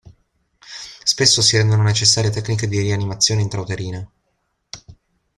Spesso 1.03 1.43
si 1.43 1.57
rendono 1.57 1.83
necessarie 1.83 2.31
tecniche 2.31 2.67
di 2.67 2.79
rianimazione 2.79 3.43
intrauterina. 3.43 4.11